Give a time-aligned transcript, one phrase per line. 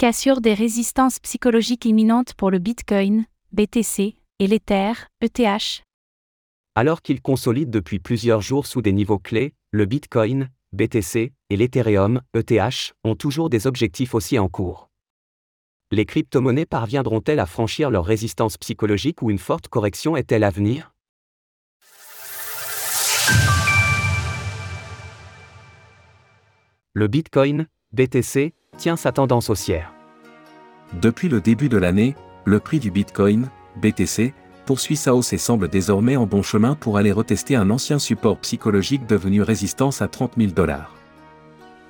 [0.00, 5.84] Cassure des résistances psychologiques imminentes pour le Bitcoin, BTC, et l'Ether, ETH.
[6.74, 12.22] Alors qu'il consolide depuis plusieurs jours sous des niveaux clés, le Bitcoin, BTC, et l'Ethereum,
[12.32, 14.88] ETH, ont toujours des objectifs aussi en cours.
[15.90, 20.94] Les crypto-monnaies parviendront-elles à franchir leur résistance psychologique ou une forte correction est-elle à venir?
[26.94, 29.92] Le Bitcoin, BTC, sa tendance haussière.
[31.00, 34.32] Depuis le début de l'année, le prix du Bitcoin, BTC,
[34.66, 38.38] poursuit sa hausse et semble désormais en bon chemin pour aller retester un ancien support
[38.38, 40.94] psychologique devenu résistance à 30 000 dollars.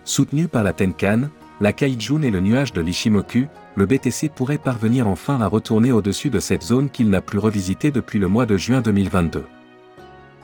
[0.04, 1.28] Soutenu par la Tenkan,
[1.60, 6.30] la Kaijun et le nuage de l'Ishimoku, le BTC pourrait parvenir enfin à retourner au-dessus
[6.30, 9.45] de cette zone qu'il n'a plus revisitée depuis le mois de juin 2022.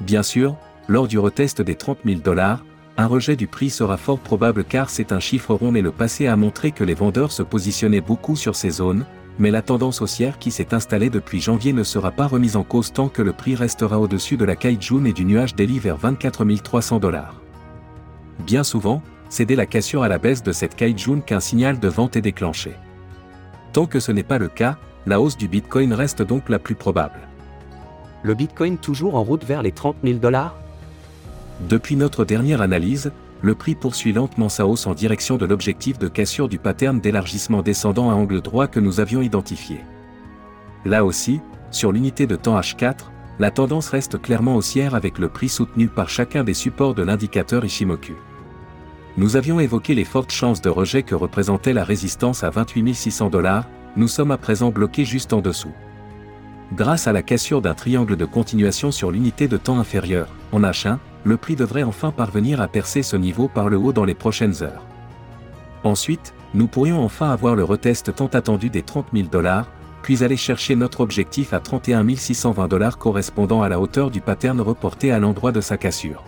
[0.01, 0.57] Bien sûr,
[0.89, 2.65] lors du retest des 30 000 dollars,
[2.99, 6.27] un rejet du prix sera fort probable car c'est un chiffre rond et le passé
[6.27, 9.05] a montré que les vendeurs se positionnaient beaucoup sur ces zones,
[9.39, 12.93] mais la tendance haussière qui s'est installée depuis janvier ne sera pas remise en cause
[12.93, 16.45] tant que le prix restera au-dessus de la Kaijun et du nuage daily vers 24
[16.63, 17.43] 300 dollars.
[18.47, 21.89] Bien souvent, c'est dès la cassure à la baisse de cette Kaijun qu'un signal de
[21.89, 22.73] vente est déclenché.
[23.75, 26.75] Tant que ce n'est pas le cas, la hausse du Bitcoin reste donc la plus
[26.75, 27.21] probable.
[28.23, 30.57] Le Bitcoin toujours en route vers les 30 000 dollars?
[31.61, 36.09] Depuis notre dernière analyse, le prix poursuit lentement sa hausse en direction de l'objectif de
[36.09, 39.81] cassure du pattern d'élargissement descendant à angle droit que nous avions identifié.
[40.85, 41.41] Là aussi,
[41.71, 46.09] sur l'unité de temps H4, la tendance reste clairement haussière avec le prix soutenu par
[46.09, 48.15] chacun des supports de l'indicateur Ishimoku.
[49.17, 53.31] Nous avions évoqué les fortes chances de rejet que représentait la résistance à 28 600
[53.31, 55.73] dollars, nous sommes à présent bloqués juste en dessous.
[56.75, 60.99] Grâce à la cassure d'un triangle de continuation sur l'unité de temps inférieure, en H1,
[61.27, 64.63] le prix devrait enfin parvenir à percer ce niveau par le haut dans les prochaines
[64.63, 64.85] heures.
[65.83, 69.67] Ensuite, nous pourrions enfin avoir le retest tant attendu des 30 000 dollars,
[70.03, 74.61] puis aller chercher notre objectif à 31 620 dollars correspondant à la hauteur du pattern
[74.61, 76.23] reporté à l'endroit de sa cassure.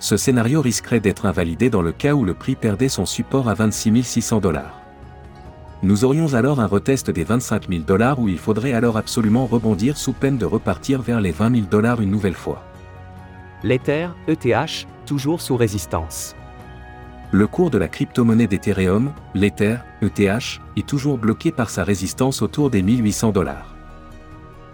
[0.00, 3.54] Ce scénario risquerait d'être invalidé dans le cas où le prix perdait son support à
[3.54, 4.82] 26 600 dollars.
[5.82, 9.96] Nous aurions alors un retest des 25 000 dollars où il faudrait alors absolument rebondir
[9.96, 12.62] sous peine de repartir vers les 20 000 dollars une nouvelle fois
[13.64, 16.36] l'Ether, ETH, toujours sous résistance.
[17.32, 22.68] Le cours de la crypto-monnaie d'Ethereum, l'Ether, ETH, est toujours bloqué par sa résistance autour
[22.68, 23.74] des 1800 dollars.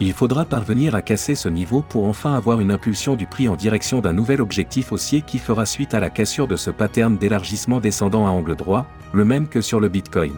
[0.00, 3.54] Il faudra parvenir à casser ce niveau pour enfin avoir une impulsion du prix en
[3.54, 7.78] direction d'un nouvel objectif haussier qui fera suite à la cassure de ce pattern d'élargissement
[7.78, 10.34] descendant à angle droit, le même que sur le Bitcoin.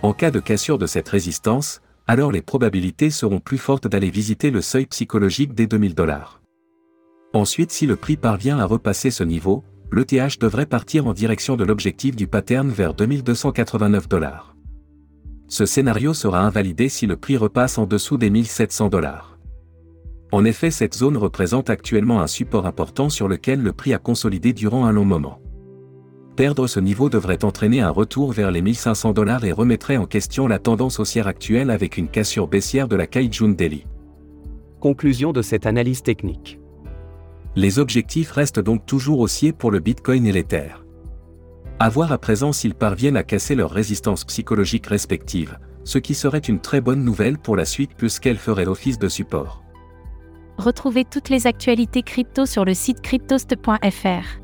[0.00, 4.50] En cas de cassure de cette résistance, alors les probabilités seront plus fortes d'aller visiter
[4.50, 6.41] le seuil psychologique des 2000 dollars.
[7.34, 11.64] Ensuite si le prix parvient à repasser ce niveau, l'ETH devrait partir en direction de
[11.64, 14.54] l'objectif du pattern vers 2289 dollars.
[15.48, 19.38] Ce scénario sera invalidé si le prix repasse en dessous des 1700 dollars.
[20.30, 24.52] En effet cette zone représente actuellement un support important sur lequel le prix a consolidé
[24.52, 25.40] durant un long moment.
[26.36, 30.48] Perdre ce niveau devrait entraîner un retour vers les 1500 dollars et remettrait en question
[30.48, 33.86] la tendance haussière actuelle avec une cassure baissière de la Kaijun Daily.
[34.80, 36.61] Conclusion de cette analyse technique.
[37.54, 40.68] Les objectifs restent donc toujours haussiers pour le Bitcoin et l'Ether.
[41.78, 46.38] À voir à présent s'ils parviennent à casser leur résistance psychologique respective, ce qui serait
[46.38, 49.62] une très bonne nouvelle pour la suite puisqu'elle ferait l'office de support.
[50.56, 54.42] Retrouvez toutes les actualités crypto sur le site cryptost.fr.